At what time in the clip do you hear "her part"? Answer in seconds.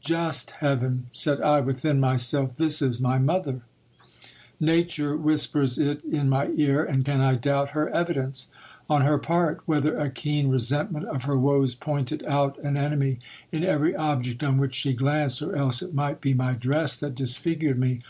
9.02-9.60